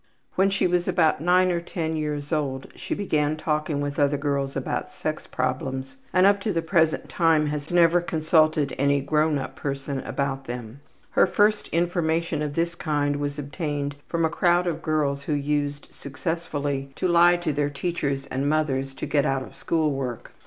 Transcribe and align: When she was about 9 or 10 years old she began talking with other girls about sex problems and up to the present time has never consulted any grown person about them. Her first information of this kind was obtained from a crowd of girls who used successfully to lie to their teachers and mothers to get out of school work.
When 0.33 0.49
she 0.49 0.65
was 0.65 0.87
about 0.87 1.21
9 1.21 1.51
or 1.51 1.61
10 1.61 1.95
years 1.95 2.33
old 2.33 2.69
she 2.75 2.95
began 2.95 3.37
talking 3.37 3.81
with 3.81 3.99
other 3.99 4.17
girls 4.17 4.55
about 4.55 4.89
sex 4.91 5.27
problems 5.27 5.97
and 6.11 6.25
up 6.25 6.41
to 6.41 6.51
the 6.51 6.63
present 6.63 7.07
time 7.07 7.45
has 7.45 7.69
never 7.71 8.01
consulted 8.01 8.73
any 8.79 8.99
grown 8.99 9.37
person 9.55 9.99
about 9.99 10.45
them. 10.45 10.79
Her 11.11 11.27
first 11.27 11.67
information 11.67 12.41
of 12.41 12.55
this 12.55 12.73
kind 12.73 13.17
was 13.17 13.37
obtained 13.37 13.95
from 14.07 14.25
a 14.25 14.29
crowd 14.29 14.65
of 14.65 14.81
girls 14.81 15.21
who 15.25 15.33
used 15.33 15.89
successfully 15.93 16.91
to 16.95 17.07
lie 17.07 17.37
to 17.37 17.53
their 17.53 17.69
teachers 17.69 18.25
and 18.31 18.49
mothers 18.49 18.95
to 18.95 19.05
get 19.05 19.23
out 19.23 19.43
of 19.43 19.55
school 19.55 19.91
work. 19.91 20.31